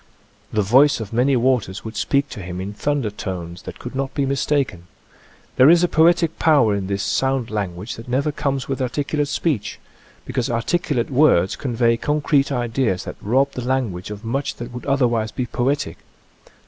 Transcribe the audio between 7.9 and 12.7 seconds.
that never comes with articulate speech, because articulate words convey concrete